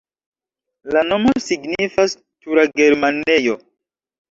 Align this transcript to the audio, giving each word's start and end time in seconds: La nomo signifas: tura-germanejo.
La 0.95 1.03
nomo 1.09 1.33
signifas: 1.49 2.17
tura-germanejo. 2.23 3.57